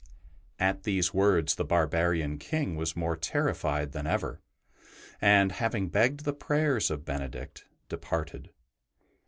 At 0.57 0.81
these 0.81 1.13
words 1.13 1.53
the 1.53 1.63
barbarian 1.63 2.39
King 2.39 2.69
88 2.69 2.69
ST. 2.69 2.71
BENEDICT' 2.71 2.79
was 2.79 2.95
more 2.95 3.15
terrified 3.15 3.91
than 3.91 4.07
ever, 4.07 4.41
and, 5.21 5.51
having 5.51 5.89
begged 5.89 6.21
the 6.25 6.33
prayers 6.33 6.89
of 6.89 7.05
Benedict, 7.05 7.65
departed. 7.87 8.49